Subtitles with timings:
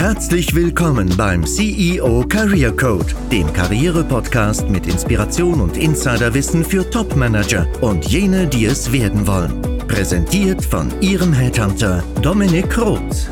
[0.00, 8.06] Herzlich willkommen beim CEO Career Code, dem Karriere-Podcast mit Inspiration und Insiderwissen für Top-Manager und
[8.06, 9.60] jene, die es werden wollen.
[9.88, 13.28] Präsentiert von Ihrem Headhunter Dominik Roth.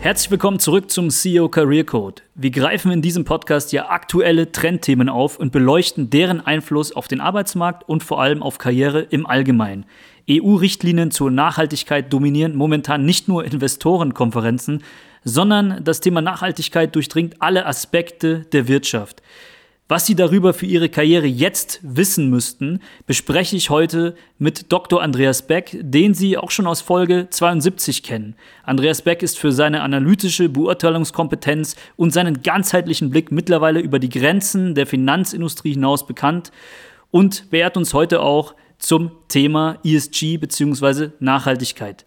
[0.00, 2.20] Herzlich willkommen zurück zum CEO Career Code.
[2.34, 7.22] Wir greifen in diesem Podcast ja aktuelle Trendthemen auf und beleuchten deren Einfluss auf den
[7.22, 9.86] Arbeitsmarkt und vor allem auf Karriere im Allgemeinen.
[10.30, 14.82] EU-Richtlinien zur Nachhaltigkeit dominieren momentan nicht nur Investorenkonferenzen,
[15.24, 19.22] sondern das Thema Nachhaltigkeit durchdringt alle Aspekte der Wirtschaft.
[19.90, 25.02] Was Sie darüber für Ihre Karriere jetzt wissen müssten, bespreche ich heute mit Dr.
[25.02, 28.36] Andreas Beck, den Sie auch schon aus Folge 72 kennen.
[28.62, 34.76] Andreas Beck ist für seine analytische Beurteilungskompetenz und seinen ganzheitlichen Blick mittlerweile über die Grenzen
[34.76, 36.52] der Finanzindustrie hinaus bekannt
[37.10, 41.08] und beehrt uns heute auch zum Thema ESG bzw.
[41.18, 42.06] Nachhaltigkeit.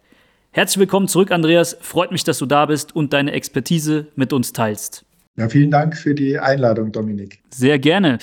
[0.56, 1.76] Herzlich willkommen zurück, Andreas.
[1.80, 5.04] Freut mich, dass du da bist und deine Expertise mit uns teilst.
[5.36, 7.40] Ja, vielen Dank für die Einladung, Dominik.
[7.50, 8.18] Sehr gerne.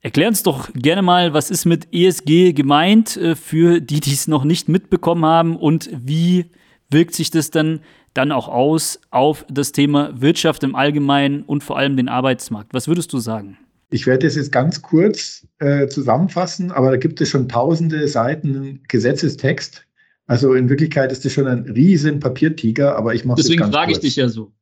[0.00, 4.26] Erklär uns doch gerne mal, was ist mit ESG gemeint äh, für die, die es
[4.26, 6.46] noch nicht mitbekommen haben und wie
[6.90, 7.82] wirkt sich das dann
[8.14, 12.74] dann auch aus auf das Thema Wirtschaft im Allgemeinen und vor allem den Arbeitsmarkt?
[12.74, 13.58] Was würdest du sagen?
[13.90, 18.82] Ich werde das jetzt ganz kurz äh, zusammenfassen, aber da gibt es schon tausende Seiten
[18.88, 19.84] Gesetzestext.
[20.28, 23.92] Also in Wirklichkeit ist das schon ein riesen Papiertiger, aber ich mache es Deswegen frage
[23.92, 24.52] ich dich ja so.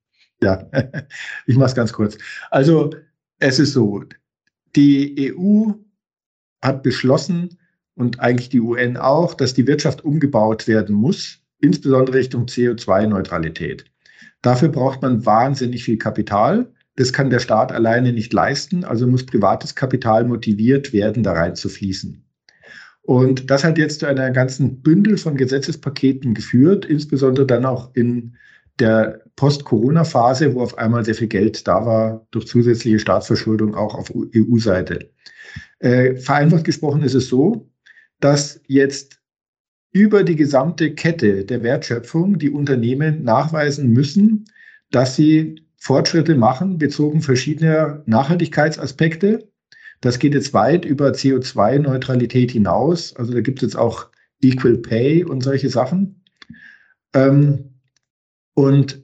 [0.41, 0.71] Ja,
[1.47, 2.17] ich mache es ganz kurz.
[2.51, 2.91] Also
[3.41, 4.05] es ist so,
[4.77, 5.73] die EU
[6.63, 7.59] hat beschlossen
[7.97, 13.87] und eigentlich die UN auch, dass die Wirtschaft umgebaut werden muss, insbesondere Richtung CO2-Neutralität.
[14.43, 16.73] Dafür braucht man wahnsinnig viel Kapital.
[16.95, 21.57] Das kann der Staat alleine nicht leisten, also muss privates Kapital motiviert werden, da rein
[21.57, 22.26] zu fließen.
[23.07, 28.37] Und das hat jetzt zu einer ganzen Bündel von Gesetzespaketen geführt, insbesondere dann auch in
[28.81, 34.13] der Post-Corona-Phase, wo auf einmal sehr viel Geld da war durch zusätzliche Staatsverschuldung auch auf
[34.15, 35.11] EU-Seite.
[35.79, 37.71] Äh, vereinfacht gesprochen ist es so,
[38.19, 39.21] dass jetzt
[39.93, 44.47] über die gesamte Kette der Wertschöpfung die Unternehmen nachweisen müssen,
[44.91, 49.49] dass sie Fortschritte machen, bezogen verschiedener Nachhaltigkeitsaspekte.
[50.01, 53.15] Das geht jetzt weit über CO2-Neutralität hinaus.
[53.17, 54.09] Also da gibt es jetzt auch
[54.41, 56.23] Equal Pay und solche Sachen.
[57.15, 57.81] Ähm,
[58.55, 59.03] und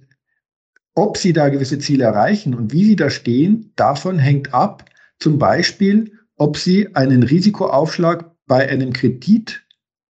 [0.95, 4.85] ob sie da gewisse Ziele erreichen und wie sie da stehen, davon hängt ab,
[5.19, 9.63] zum Beispiel, ob sie einen Risikoaufschlag bei einem Kredit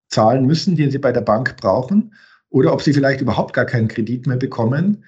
[0.08, 2.14] zahlen müssen, den sie bei der Bank brauchen,
[2.50, 5.04] oder ob sie vielleicht überhaupt gar keinen Kredit mehr bekommen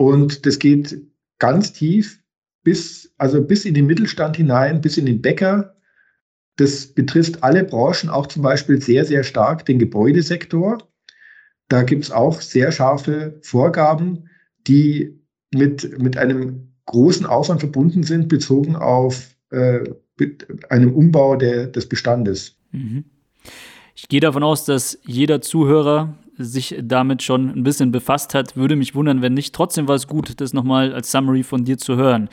[0.00, 0.98] und das geht
[1.38, 2.19] ganz tief
[2.62, 5.76] bis, also bis in den Mittelstand hinein, bis in den Bäcker.
[6.56, 10.78] Das betrifft alle Branchen, auch zum Beispiel sehr, sehr stark den Gebäudesektor.
[11.68, 14.28] Da gibt es auch sehr scharfe Vorgaben,
[14.66, 15.20] die
[15.52, 19.80] mit, mit einem großen Aufwand verbunden sind, bezogen auf äh,
[20.68, 22.56] einem Umbau der, des Bestandes.
[22.72, 23.04] Mhm.
[23.94, 26.14] Ich gehe davon aus, dass jeder Zuhörer
[26.44, 28.56] sich damit schon ein bisschen befasst hat.
[28.56, 29.54] Würde mich wundern, wenn nicht.
[29.54, 32.28] Trotzdem war es gut, das nochmal als Summary von dir zu hören.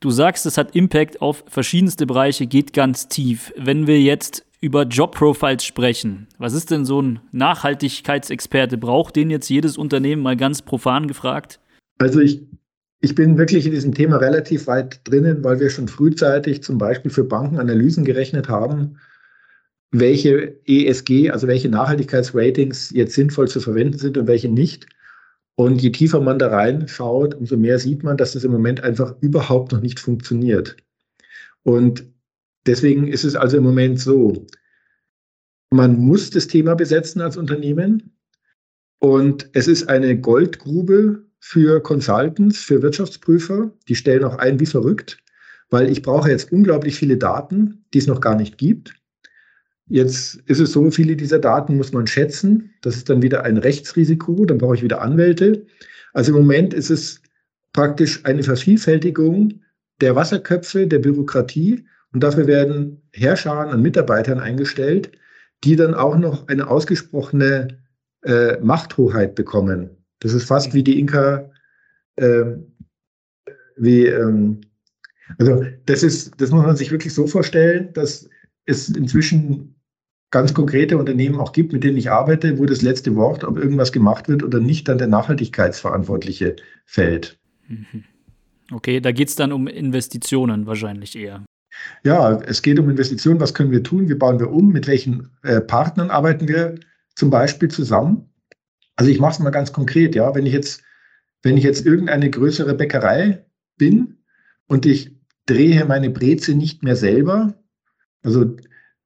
[0.00, 3.52] Du sagst, es hat Impact auf verschiedenste Bereiche, geht ganz tief.
[3.56, 8.78] Wenn wir jetzt über Jobprofiles sprechen, was ist denn so ein Nachhaltigkeitsexperte?
[8.78, 11.58] Braucht den jetzt jedes Unternehmen mal ganz profan gefragt?
[11.98, 12.42] Also ich,
[13.00, 17.10] ich bin wirklich in diesem Thema relativ weit drinnen, weil wir schon frühzeitig zum Beispiel
[17.10, 18.98] für Banken Analysen gerechnet haben
[19.90, 24.86] welche ESG, also welche Nachhaltigkeitsratings jetzt sinnvoll zu verwenden sind und welche nicht.
[25.54, 29.16] Und je tiefer man da reinschaut, umso mehr sieht man, dass das im Moment einfach
[29.20, 30.76] überhaupt noch nicht funktioniert.
[31.62, 32.04] Und
[32.66, 34.46] deswegen ist es also im Moment so,
[35.70, 38.14] man muss das Thema besetzen als Unternehmen.
[39.00, 43.72] Und es ist eine Goldgrube für Consultants, für Wirtschaftsprüfer.
[43.88, 45.18] Die stellen auch ein wie verrückt,
[45.70, 48.94] weil ich brauche jetzt unglaublich viele Daten, die es noch gar nicht gibt.
[49.88, 52.70] Jetzt ist es so, viele dieser Daten muss man schätzen.
[52.82, 55.66] Das ist dann wieder ein Rechtsrisiko, dann brauche ich wieder Anwälte.
[56.12, 57.22] Also im Moment ist es
[57.72, 59.60] praktisch eine Vervielfältigung
[60.00, 61.86] der Wasserköpfe, der Bürokratie.
[62.12, 65.12] Und dafür werden Herrscharen an Mitarbeitern eingestellt,
[65.64, 67.68] die dann auch noch eine ausgesprochene
[68.22, 69.90] äh, Machthoheit bekommen.
[70.20, 71.50] Das ist fast wie die Inka,
[72.16, 72.44] äh,
[73.76, 74.60] wie, ähm,
[75.38, 78.28] also das ist, das muss man sich wirklich so vorstellen, dass
[78.64, 79.77] es inzwischen
[80.30, 83.92] ganz konkrete Unternehmen auch gibt, mit denen ich arbeite, wo das letzte Wort, ob irgendwas
[83.92, 87.38] gemacht wird oder nicht, dann der Nachhaltigkeitsverantwortliche fällt.
[87.66, 88.04] Mhm.
[88.70, 91.44] Okay, da geht es dann um Investitionen wahrscheinlich eher.
[92.04, 93.40] Ja, es geht um Investitionen.
[93.40, 94.08] Was können wir tun?
[94.08, 94.72] Wie bauen wir um?
[94.72, 96.74] Mit welchen äh, Partnern arbeiten wir
[97.14, 98.28] zum Beispiel zusammen?
[98.96, 100.14] Also ich mache es mal ganz konkret.
[100.14, 100.82] Ja, wenn ich jetzt
[101.42, 103.44] wenn ich jetzt irgendeine größere Bäckerei
[103.76, 104.18] bin
[104.66, 105.16] und ich
[105.46, 107.54] drehe meine Breze nicht mehr selber,
[108.22, 108.56] also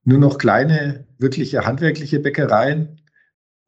[0.05, 3.01] nur noch kleine, wirkliche handwerkliche Bäckereien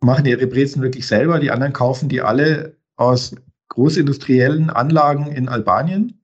[0.00, 3.34] machen ihre Brezen wirklich selber, die anderen kaufen die alle aus
[3.68, 6.20] großindustriellen Anlagen in Albanien.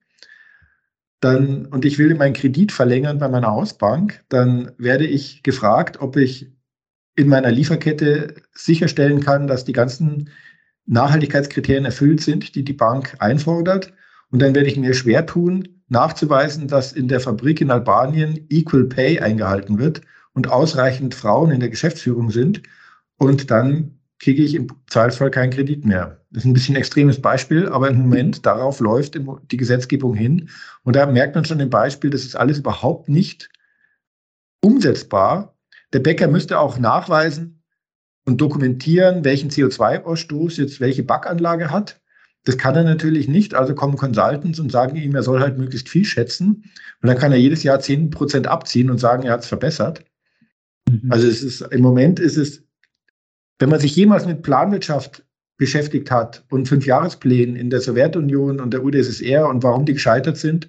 [1.19, 6.17] Dann, und ich will meinen Kredit verlängern bei meiner Hausbank, dann werde ich gefragt, ob
[6.17, 6.51] ich
[7.15, 10.29] in meiner Lieferkette sicherstellen kann, dass die ganzen
[10.85, 13.93] Nachhaltigkeitskriterien erfüllt sind, die die Bank einfordert.
[14.31, 18.85] Und dann werde ich mir schwer tun, nachzuweisen, dass in der Fabrik in Albanien Equal
[18.85, 20.01] Pay eingehalten wird
[20.33, 22.63] und ausreichend Frauen in der Geschäftsführung sind.
[23.17, 26.21] Und dann kriege ich im Zweifelsfall keinen Kredit mehr.
[26.31, 29.19] Das ist ein bisschen ein extremes Beispiel, aber im Moment darauf läuft
[29.51, 30.49] die Gesetzgebung hin.
[30.83, 33.49] Und da merkt man schon im Beispiel, das ist alles überhaupt nicht
[34.61, 35.57] umsetzbar.
[35.91, 37.63] Der Bäcker müsste auch nachweisen
[38.25, 42.00] und dokumentieren, welchen CO2-Ausstoß jetzt welche Backanlage hat.
[42.43, 43.53] Das kann er natürlich nicht.
[43.53, 46.63] Also kommen Consultants und sagen ihm, er soll halt möglichst viel schätzen.
[47.01, 50.03] Und dann kann er jedes Jahr 10% abziehen und sagen, er hat es verbessert.
[50.89, 51.11] Mhm.
[51.11, 52.63] Also es ist, im Moment ist es,
[53.59, 55.23] wenn man sich jemals mit Planwirtschaft
[55.57, 60.67] beschäftigt hat und Fünfjahresplänen in der Sowjetunion und der UdSSR und warum die gescheitert sind,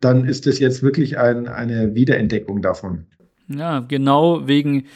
[0.00, 3.06] dann ist das jetzt wirklich ein, eine Wiederentdeckung davon.
[3.46, 4.86] Ja, genau wegen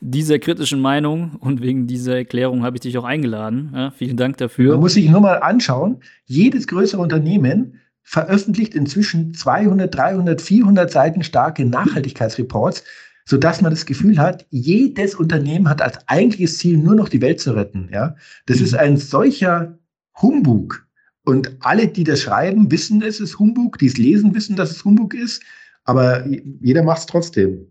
[0.00, 3.70] dieser kritischen Meinung und wegen dieser Erklärung habe ich dich auch eingeladen.
[3.74, 4.72] Ja, vielen Dank dafür.
[4.72, 11.22] Man muss sich nur mal anschauen, jedes größere Unternehmen veröffentlicht inzwischen 200, 300, 400 Seiten
[11.24, 12.84] starke Nachhaltigkeitsreports,
[13.24, 17.40] sodass man das Gefühl hat, jedes Unternehmen hat als eigentliches Ziel nur noch die Welt
[17.40, 17.88] zu retten.
[17.92, 18.14] Ja?
[18.46, 19.78] Das ist ein solcher
[20.20, 20.86] Humbug.
[21.24, 24.84] Und alle, die das schreiben, wissen, es ist Humbug, die es lesen, wissen, dass es
[24.84, 25.42] Humbug ist,
[25.84, 26.24] aber
[26.60, 27.66] jeder macht es trotzdem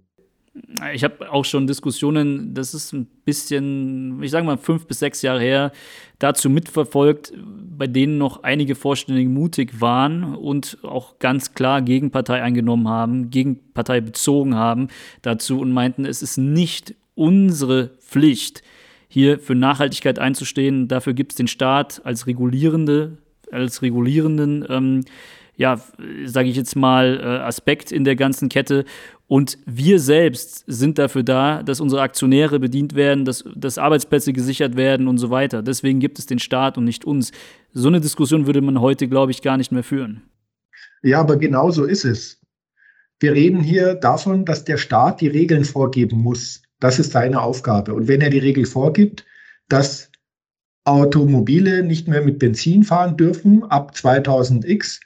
[0.94, 5.22] ich habe auch schon Diskussionen, das ist ein bisschen, ich sage mal, fünf bis sechs
[5.22, 5.72] Jahre her,
[6.20, 7.34] dazu mitverfolgt,
[7.78, 14.00] bei denen noch einige Vorständige mutig waren und auch ganz klar Gegenpartei eingenommen haben, Gegenpartei
[14.02, 14.88] bezogen haben
[15.22, 18.64] dazu und meinten, es ist nicht unsere Pflicht,
[19.08, 20.88] hier für Nachhaltigkeit einzustehen.
[20.88, 23.18] Dafür gibt es den Staat als regulierende,
[23.52, 25.02] als regulierenden ähm,
[25.58, 25.80] ja,
[26.26, 28.86] sage ich jetzt mal, äh, Aspekt in der ganzen Kette.
[29.28, 34.76] Und wir selbst sind dafür da, dass unsere Aktionäre bedient werden, dass, dass Arbeitsplätze gesichert
[34.78, 35.64] werden und so weiter.
[35.64, 37.32] Deswegen gibt es den Staat und nicht uns.
[37.74, 40.22] So eine Diskussion würde man heute, glaube ich, gar nicht mehr führen.
[41.02, 42.40] Ja, aber genau so ist es.
[43.20, 46.62] Wir reden hier davon, dass der Staat die Regeln vorgeben muss.
[46.80, 47.94] Das ist seine Aufgabe.
[47.94, 49.26] Und wenn er die Regel vorgibt,
[49.70, 50.12] dass
[50.84, 55.00] Automobile nicht mehr mit Benzin fahren dürfen ab 2000x,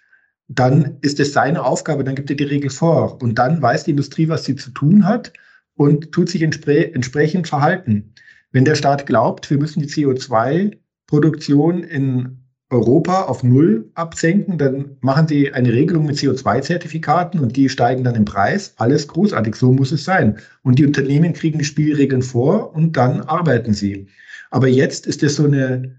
[0.50, 3.22] dann ist es seine Aufgabe, dann gibt er die Regel vor.
[3.22, 5.32] Und dann weiß die Industrie, was sie zu tun hat
[5.76, 8.16] und tut sich entspre entsprechend verhalten.
[8.52, 12.40] Wenn der Staat glaubt, wir müssen die CO2-Produktion in
[12.72, 18.16] Europa auf Null absenken, dann machen sie eine Regelung mit CO2-Zertifikaten und die steigen dann
[18.16, 18.74] im Preis.
[18.78, 20.40] Alles großartig, so muss es sein.
[20.64, 24.08] Und die Unternehmen kriegen die Spielregeln vor und dann arbeiten sie.
[24.50, 25.96] Aber jetzt ist es so eine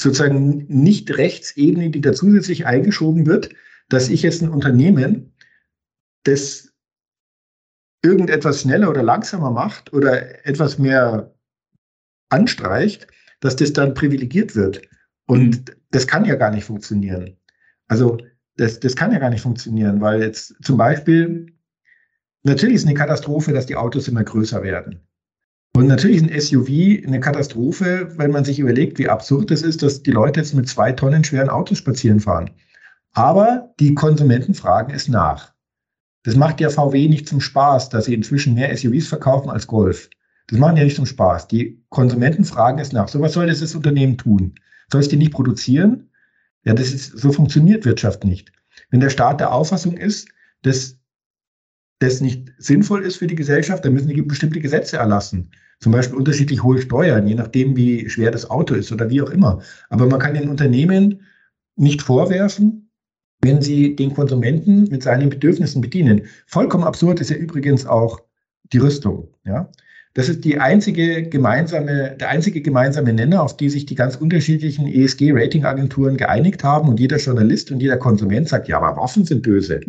[0.00, 3.50] sozusagen nicht Rechtsebene, die da zusätzlich eingeschoben wird,
[3.88, 5.32] dass ich jetzt ein Unternehmen,
[6.24, 6.72] das
[8.02, 11.34] irgendetwas schneller oder langsamer macht oder etwas mehr
[12.30, 13.06] anstreicht,
[13.40, 14.82] dass das dann privilegiert wird.
[15.26, 15.74] Und mhm.
[15.90, 17.36] das kann ja gar nicht funktionieren.
[17.88, 18.18] Also
[18.56, 21.52] das, das kann ja gar nicht funktionieren, weil jetzt zum Beispiel,
[22.42, 25.00] natürlich ist eine Katastrophe, dass die Autos immer größer werden.
[25.74, 29.82] Und natürlich ist ein SUV eine Katastrophe, wenn man sich überlegt, wie absurd es ist,
[29.82, 32.50] dass die Leute jetzt mit zwei Tonnen schweren Autos spazieren fahren.
[33.12, 35.52] Aber die Konsumenten fragen es nach.
[36.22, 40.10] Das macht ja VW nicht zum Spaß, dass sie inzwischen mehr SUVs verkaufen als Golf.
[40.48, 41.48] Das machen ja nicht zum Spaß.
[41.48, 43.08] Die Konsumenten fragen es nach.
[43.08, 44.56] So was soll das, das Unternehmen tun?
[44.90, 46.10] Soll es die nicht produzieren?
[46.64, 48.52] Ja, das ist, so funktioniert Wirtschaft nicht.
[48.90, 50.28] Wenn der Staat der Auffassung ist,
[50.62, 50.99] dass
[52.00, 55.50] das nicht sinnvoll ist für die Gesellschaft, dann müssen die bestimmte Gesetze erlassen.
[55.80, 59.30] Zum Beispiel unterschiedlich hohe Steuern, je nachdem, wie schwer das Auto ist oder wie auch
[59.30, 59.60] immer.
[59.90, 61.20] Aber man kann den Unternehmen
[61.76, 62.90] nicht vorwerfen,
[63.42, 66.22] wenn sie den Konsumenten mit seinen Bedürfnissen bedienen.
[66.46, 68.20] Vollkommen absurd ist ja übrigens auch
[68.72, 69.28] die Rüstung.
[69.44, 69.70] Ja?
[70.14, 74.86] Das ist die einzige gemeinsame, der einzige gemeinsame Nenner, auf die sich die ganz unterschiedlichen
[74.86, 76.88] ESG-Ratingagenturen geeinigt haben.
[76.88, 79.80] Und jeder Journalist und jeder Konsument sagt, ja, aber Waffen sind böse.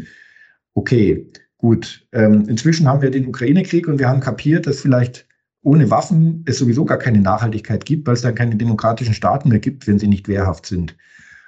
[0.73, 1.27] Okay,
[1.61, 5.27] Gut, ähm, inzwischen haben wir den Ukraine-Krieg und wir haben kapiert, dass vielleicht
[5.61, 9.59] ohne Waffen es sowieso gar keine Nachhaltigkeit gibt, weil es dann keine demokratischen Staaten mehr
[9.59, 10.97] gibt, wenn sie nicht wehrhaft sind.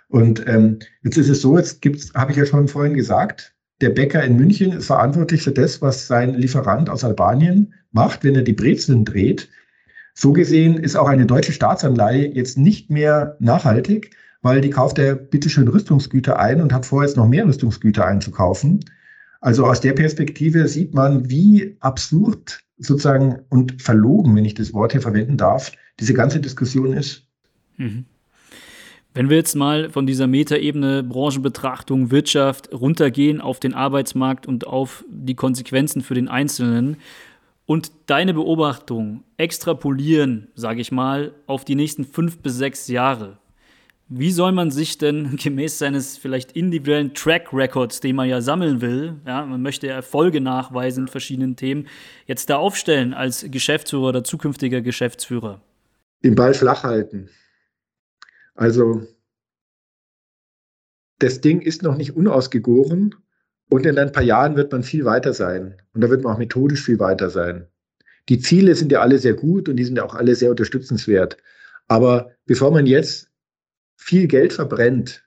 [0.09, 3.89] Und ähm, jetzt ist es so, jetzt gibt's, habe ich ja schon vorhin gesagt, der
[3.89, 8.43] Bäcker in München ist verantwortlich für das, was sein Lieferant aus Albanien macht, wenn er
[8.43, 9.49] die Brezeln dreht.
[10.13, 15.15] So gesehen ist auch eine deutsche Staatsanleihe jetzt nicht mehr nachhaltig, weil die kauft ja
[15.15, 18.81] bitteschön Rüstungsgüter ein und hat vor, jetzt noch mehr Rüstungsgüter einzukaufen.
[19.43, 24.93] Also aus der Perspektive sieht man, wie absurd sozusagen und verlogen, wenn ich das Wort
[24.93, 27.27] hier verwenden darf, diese ganze Diskussion ist.
[27.75, 28.05] Mhm.
[29.13, 35.03] Wenn wir jetzt mal von dieser Metaebene Branchenbetrachtung, Wirtschaft runtergehen auf den Arbeitsmarkt und auf
[35.09, 36.95] die Konsequenzen für den Einzelnen
[37.65, 43.39] und deine Beobachtung extrapolieren, sage ich mal, auf die nächsten fünf bis sechs Jahre.
[44.09, 48.81] Wie soll man sich denn gemäß seines vielleicht individuellen Track Records, den man ja sammeln
[48.81, 51.87] will, ja, man möchte Erfolge nachweisen in verschiedenen Themen,
[52.25, 55.61] jetzt da aufstellen als Geschäftsführer oder zukünftiger Geschäftsführer?
[56.23, 57.29] Den Ball flach halten.
[58.55, 59.01] Also
[61.19, 63.15] das Ding ist noch nicht unausgegoren
[63.69, 65.81] und in ein paar Jahren wird man viel weiter sein.
[65.93, 67.67] Und da wird man auch methodisch viel weiter sein.
[68.29, 71.37] Die Ziele sind ja alle sehr gut und die sind ja auch alle sehr unterstützenswert.
[71.87, 73.32] Aber bevor man jetzt
[74.03, 75.23] viel Geld verbrennt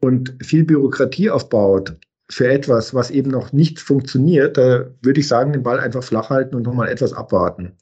[0.00, 1.96] und viel Bürokratie aufbaut
[2.30, 6.28] für etwas, was eben noch nicht funktioniert, da würde ich sagen, den Ball einfach flach
[6.28, 7.72] halten und nochmal etwas abwarten.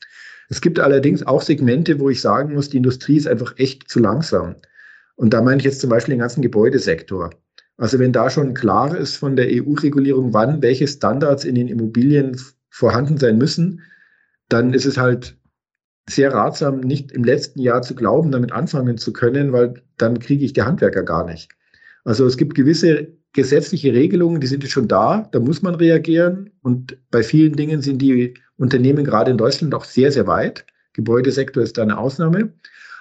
[0.49, 3.99] Es gibt allerdings auch Segmente, wo ich sagen muss, die Industrie ist einfach echt zu
[3.99, 4.55] langsam.
[5.17, 7.31] Und da meine ich jetzt zum Beispiel den ganzen Gebäudesektor.
[7.77, 12.41] Also wenn da schon klar ist von der EU-Regulierung, wann welche Standards in den Immobilien
[12.71, 13.83] vorhanden sein müssen,
[14.49, 15.37] dann ist es halt
[16.09, 20.45] sehr ratsam, nicht im letzten Jahr zu glauben, damit anfangen zu können, weil dann kriege
[20.45, 21.51] ich die Handwerker gar nicht.
[22.05, 26.51] Also es gibt gewisse gesetzliche Regelungen, die sind jetzt schon da, da muss man reagieren.
[26.63, 30.65] Und bei vielen Dingen sind die Unternehmen gerade in Deutschland auch sehr, sehr weit.
[30.95, 32.55] Gebäudesektor ist da eine Ausnahme.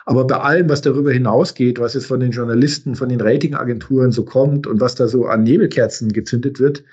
[0.05, 4.25] Aber bei allem, was darüber hinausgeht, was jetzt von den Journalisten, von den Ratingagenturen so
[4.25, 6.83] kommt und was da so an Nebelkerzen gezündet wird,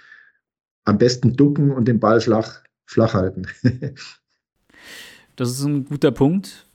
[0.84, 3.46] am besten ducken und den Ball flach, flach halten.
[5.36, 6.66] das ist ein guter Punkt.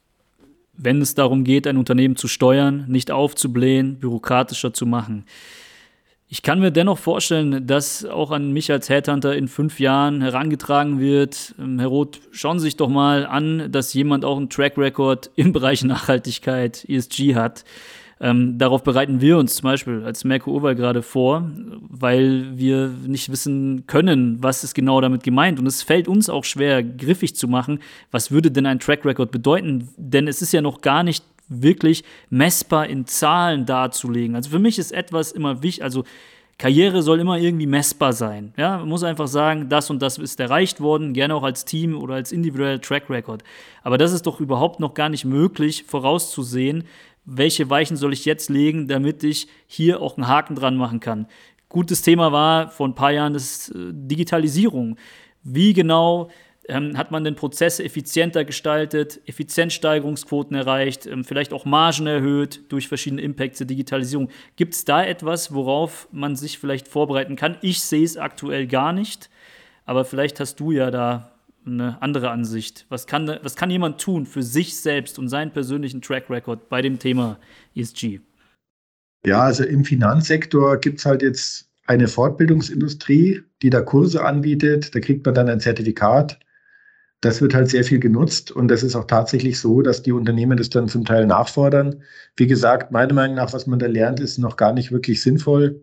[0.73, 5.25] Wenn es darum geht, ein Unternehmen zu steuern, nicht aufzublähen, bürokratischer zu machen.
[6.29, 10.99] Ich kann mir dennoch vorstellen, dass auch an mich als Headhunter in fünf Jahren herangetragen
[10.99, 14.77] wird, ähm, Herr Roth, schauen Sie sich doch mal an, dass jemand auch einen Track
[14.77, 17.63] Record im Bereich Nachhaltigkeit, ESG hat.
[18.19, 21.49] Ähm, darauf bereiten wir uns zum Beispiel als Merkur Urwahl gerade vor,
[21.89, 25.59] weil wir nicht wissen können, was ist genau damit gemeint.
[25.59, 27.79] Und es fällt uns auch schwer, griffig zu machen,
[28.11, 29.89] was würde denn ein Track Record bedeuten?
[29.97, 34.35] Denn es ist ja noch gar nicht wirklich messbar in Zahlen darzulegen.
[34.35, 36.03] Also für mich ist etwas immer wichtig, also
[36.57, 38.51] Karriere soll immer irgendwie messbar sein.
[38.57, 41.95] Ja, man muss einfach sagen, das und das ist erreicht worden, gerne auch als Team
[41.95, 43.43] oder als individueller Track Record.
[43.83, 46.85] Aber das ist doch überhaupt noch gar nicht möglich vorauszusehen,
[47.27, 51.27] welche Weichen soll ich jetzt legen, damit ich hier auch einen Haken dran machen kann.
[51.69, 54.95] Gutes Thema war vor ein paar Jahren das äh, Digitalisierung.
[55.43, 56.29] Wie genau
[56.69, 62.87] ähm, hat man den Prozess effizienter gestaltet, Effizienzsteigerungsquoten erreicht, ähm, vielleicht auch Margen erhöht durch
[62.87, 64.29] verschiedene Impacts der Digitalisierung.
[64.55, 67.57] Gibt es da etwas, worauf man sich vielleicht vorbereiten kann?
[67.61, 69.29] Ich sehe es aktuell gar nicht,
[69.85, 71.36] aber vielleicht hast du ja da
[71.67, 72.85] eine andere Ansicht.
[72.89, 76.81] Was kann, was kann jemand tun für sich selbst und seinen persönlichen Track Record bei
[76.81, 77.39] dem Thema
[77.75, 78.19] ESG?
[79.25, 84.95] Ja, also im Finanzsektor gibt es halt jetzt eine Fortbildungsindustrie, die da Kurse anbietet.
[84.95, 86.39] Da kriegt man dann ein Zertifikat
[87.21, 90.57] das wird halt sehr viel genutzt und das ist auch tatsächlich so, dass die Unternehmen
[90.57, 92.03] das dann zum Teil nachfordern.
[92.35, 95.81] Wie gesagt, meiner Meinung nach, was man da lernt, ist noch gar nicht wirklich sinnvoll.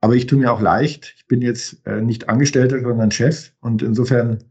[0.00, 1.14] Aber ich tue mir auch leicht.
[1.16, 3.52] Ich bin jetzt äh, nicht Angestellter, sondern Chef.
[3.60, 4.44] Und insofern,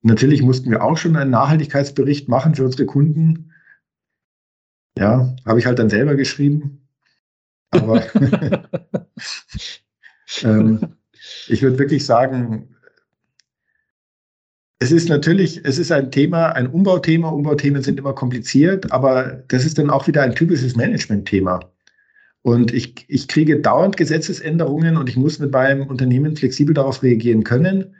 [0.00, 3.52] natürlich mussten wir auch schon einen Nachhaltigkeitsbericht machen für unsere Kunden.
[4.96, 6.86] Ja, habe ich halt dann selber geschrieben.
[7.70, 8.02] Aber
[10.42, 10.96] ähm,
[11.48, 12.76] ich würde wirklich sagen,
[14.78, 17.28] es ist natürlich, es ist ein Thema, ein Umbauthema.
[17.28, 21.71] Umbauthemen sind immer kompliziert, aber das ist dann auch wieder ein typisches Management-Thema.
[22.42, 27.44] Und ich, ich kriege dauernd Gesetzesänderungen und ich muss mit meinem Unternehmen flexibel darauf reagieren
[27.44, 27.96] können.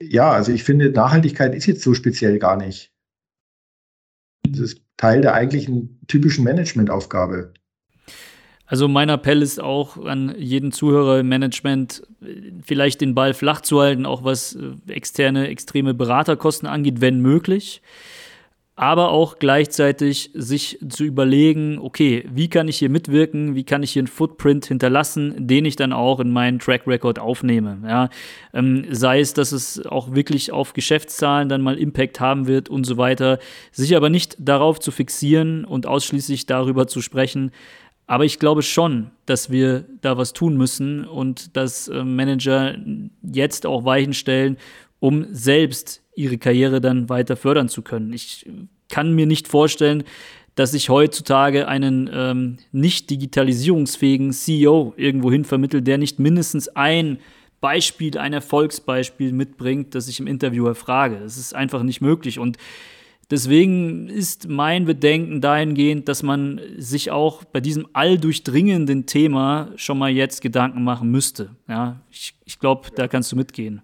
[0.00, 2.92] Ja, also ich finde, Nachhaltigkeit ist jetzt so speziell gar nicht.
[4.48, 7.52] Das ist Teil der eigentlichen typischen Managementaufgabe.
[8.66, 12.04] Also mein Appell ist auch an jeden Zuhörer im Management,
[12.62, 17.82] vielleicht den Ball flach zu halten, auch was äh, externe, extreme Beraterkosten angeht, wenn möglich.
[18.80, 23.90] Aber auch gleichzeitig sich zu überlegen, okay, wie kann ich hier mitwirken, wie kann ich
[23.90, 27.76] hier einen Footprint hinterlassen, den ich dann auch in meinen Track Record aufnehme.
[27.86, 28.08] Ja,
[28.54, 32.84] ähm, sei es, dass es auch wirklich auf Geschäftszahlen dann mal Impact haben wird und
[32.84, 33.38] so weiter.
[33.70, 37.50] Sich aber nicht darauf zu fixieren und ausschließlich darüber zu sprechen,
[38.06, 42.76] aber ich glaube schon, dass wir da was tun müssen und dass äh, Manager
[43.20, 44.56] jetzt auch Weichen stellen,
[45.00, 48.12] um selbst ihre Karriere dann weiter fördern zu können.
[48.12, 48.46] Ich
[48.88, 50.04] kann mir nicht vorstellen,
[50.54, 57.18] dass ich heutzutage einen ähm, nicht digitalisierungsfähigen CEO irgendwohin vermittle, der nicht mindestens ein
[57.60, 61.20] Beispiel, ein Erfolgsbeispiel mitbringt, das ich im Interview erfrage.
[61.20, 62.38] Das ist einfach nicht möglich.
[62.38, 62.56] Und
[63.30, 70.10] deswegen ist mein Bedenken dahingehend, dass man sich auch bei diesem alldurchdringenden Thema schon mal
[70.10, 71.50] jetzt Gedanken machen müsste.
[71.68, 73.82] Ja, ich, ich glaube, da kannst du mitgehen.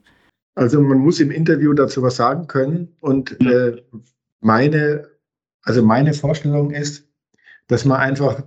[0.56, 2.96] Also man muss im Interview dazu was sagen können.
[3.00, 3.82] Und äh,
[4.40, 5.06] meine,
[5.62, 7.06] also meine Vorstellung ist,
[7.68, 8.42] dass man einfach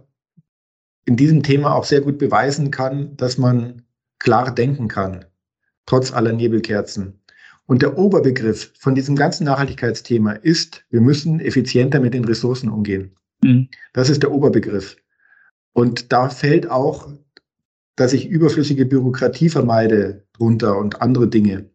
[1.05, 3.83] in diesem Thema auch sehr gut beweisen kann, dass man
[4.17, 5.25] klar denken kann,
[5.85, 7.21] trotz aller Nebelkerzen.
[7.67, 13.15] Und der Oberbegriff von diesem ganzen Nachhaltigkeitsthema ist, wir müssen effizienter mit den Ressourcen umgehen.
[13.43, 13.69] Mhm.
[13.93, 14.97] Das ist der Oberbegriff.
[15.73, 17.07] Und da fällt auch,
[17.95, 21.69] dass ich überflüssige Bürokratie vermeide drunter und andere Dinge.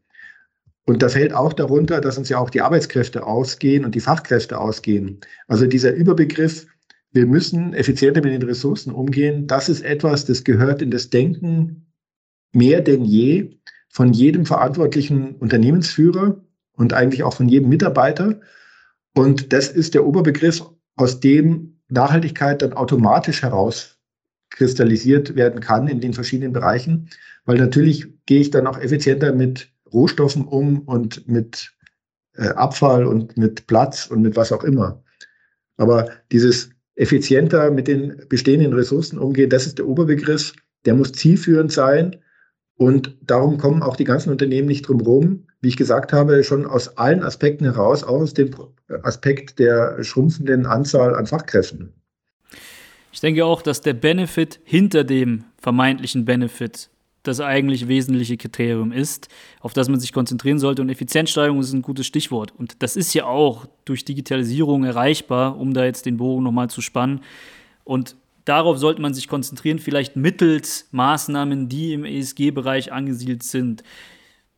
[0.86, 4.58] Und da fällt auch darunter, dass uns ja auch die Arbeitskräfte ausgehen und die Fachkräfte
[4.58, 5.20] ausgehen.
[5.48, 6.66] Also dieser Überbegriff,
[7.12, 11.86] wir müssen effizienter mit den Ressourcen umgehen, das ist etwas, das gehört in das Denken
[12.52, 16.40] mehr denn je von jedem verantwortlichen Unternehmensführer
[16.72, 18.40] und eigentlich auch von jedem Mitarbeiter.
[19.14, 20.64] Und das ist der Oberbegriff,
[20.96, 27.08] aus dem Nachhaltigkeit dann automatisch herauskristallisiert werden kann in den verschiedenen Bereichen,
[27.44, 31.72] weil natürlich gehe ich dann auch effizienter mit Rohstoffen um und mit
[32.36, 35.02] äh, Abfall und mit Platz und mit was auch immer.
[35.76, 40.52] Aber dieses effizienter mit den bestehenden Ressourcen umgehen, das ist der Oberbegriff.
[40.84, 42.16] Der muss zielführend sein.
[42.76, 46.66] Und darum kommen auch die ganzen Unternehmen nicht drum herum, wie ich gesagt habe, schon
[46.66, 48.50] aus allen Aspekten heraus, auch aus dem
[49.02, 51.92] Aspekt der schrumpfenden Anzahl an Fachkräften.
[53.12, 56.90] Ich denke auch, dass der Benefit hinter dem vermeintlichen Benefit
[57.25, 59.28] das eigentlich wesentliche Kriterium ist,
[59.61, 60.83] auf das man sich konzentrieren sollte.
[60.83, 62.52] Und Effizienzsteigerung ist ein gutes Stichwort.
[62.57, 66.81] Und das ist ja auch durch Digitalisierung erreichbar, um da jetzt den Bogen nochmal zu
[66.81, 67.21] spannen.
[67.83, 73.82] Und darauf sollte man sich konzentrieren, vielleicht mittels Maßnahmen, die im ESG-Bereich angesiedelt sind.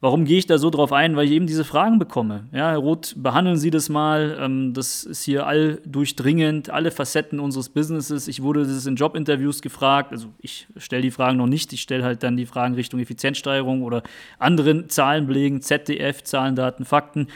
[0.00, 1.16] Warum gehe ich da so drauf ein?
[1.16, 2.48] Weil ich eben diese Fragen bekomme.
[2.52, 4.36] Ja, Herr Roth, behandeln Sie das mal.
[4.38, 8.28] Ähm, das ist hier all durchdringend, alle Facetten unseres Businesses.
[8.28, 10.12] Ich wurde das in Jobinterviews gefragt.
[10.12, 11.72] Also ich stelle die Fragen noch nicht.
[11.72, 14.02] Ich stelle halt dann die Fragen Richtung Effizienzsteigerung oder
[14.38, 17.28] anderen Zahlenbelegen, ZDF, Zahlen, Daten, Fakten.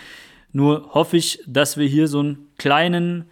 [0.52, 3.24] Nur hoffe ich, dass wir hier so einen kleinen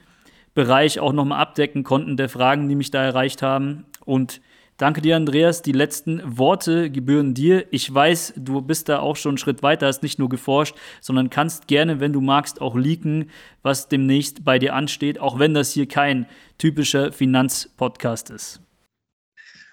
[0.55, 3.85] Bereich auch nochmal abdecken konnten der Fragen, die mich da erreicht haben.
[4.07, 4.41] Und
[4.79, 5.61] Danke dir, Andreas.
[5.61, 7.67] Die letzten Worte gebühren dir.
[7.73, 11.31] Ich weiß, du bist da auch schon einen Schritt weiter, hast nicht nur geforscht, sondern
[11.31, 13.29] kannst gerne, wenn du magst, auch leaken,
[13.63, 16.27] was demnächst bei dir ansteht, auch wenn das hier kein
[16.59, 18.61] typischer Finanzpodcast ist.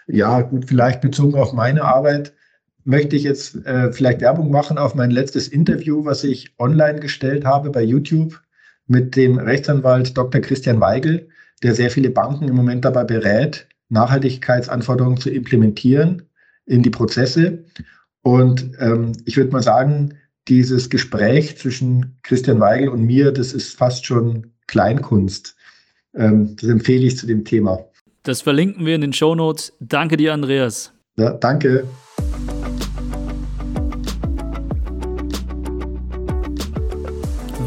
[0.07, 2.33] Ja, gut, vielleicht bezogen auf meine Arbeit
[2.83, 7.45] möchte ich jetzt äh, vielleicht Werbung machen auf mein letztes Interview, was ich online gestellt
[7.45, 8.41] habe bei YouTube
[8.87, 10.41] mit dem Rechtsanwalt Dr.
[10.41, 11.29] Christian Weigel,
[11.61, 16.23] der sehr viele Banken im Moment dabei berät, Nachhaltigkeitsanforderungen zu implementieren
[16.65, 17.65] in die Prozesse.
[18.21, 20.15] Und ähm, ich würde mal sagen,
[20.47, 25.55] dieses Gespräch zwischen Christian Weigel und mir, das ist fast schon Kleinkunst.
[26.15, 27.85] Ähm, das empfehle ich zu dem Thema.
[28.23, 29.73] Das verlinken wir in den Show Notes.
[29.79, 30.91] Danke dir, Andreas.
[31.17, 31.85] Ja, danke.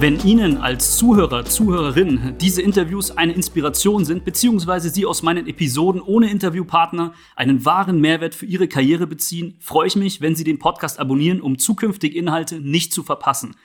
[0.00, 6.00] Wenn Ihnen als Zuhörer, Zuhörerin diese Interviews eine Inspiration sind, beziehungsweise Sie aus meinen Episoden
[6.00, 10.60] ohne Interviewpartner einen wahren Mehrwert für Ihre Karriere beziehen, freue ich mich, wenn Sie den
[10.60, 13.56] Podcast abonnieren, um zukünftige Inhalte nicht zu verpassen.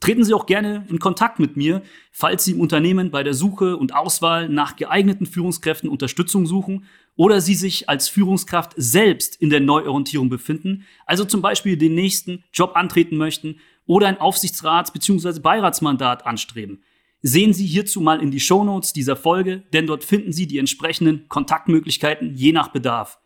[0.00, 3.76] Treten Sie auch gerne in Kontakt mit mir, falls Sie im Unternehmen bei der Suche
[3.76, 9.60] und Auswahl nach geeigneten Führungskräften Unterstützung suchen oder Sie sich als Führungskraft selbst in der
[9.60, 15.40] Neuorientierung befinden, also zum Beispiel den nächsten Job antreten möchten oder ein Aufsichtsrats- bzw.
[15.40, 16.82] Beiratsmandat anstreben.
[17.20, 21.28] Sehen Sie hierzu mal in die Shownotes dieser Folge, denn dort finden Sie die entsprechenden
[21.28, 23.18] Kontaktmöglichkeiten je nach Bedarf.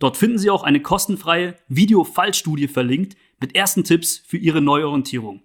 [0.00, 5.42] Dort finden Sie auch eine kostenfreie Video-Fallstudie verlinkt mit ersten Tipps für Ihre Neuorientierung.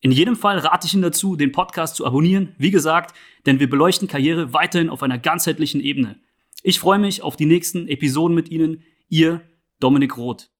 [0.00, 3.68] In jedem Fall rate ich Ihnen dazu, den Podcast zu abonnieren, wie gesagt, denn wir
[3.68, 6.20] beleuchten Karriere weiterhin auf einer ganzheitlichen Ebene.
[6.62, 8.82] Ich freue mich auf die nächsten Episoden mit Ihnen.
[9.08, 9.42] Ihr
[9.80, 10.50] Dominik Roth.